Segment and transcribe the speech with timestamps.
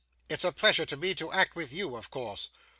[0.29, 2.49] It's a pleasure to me to act with you, of course.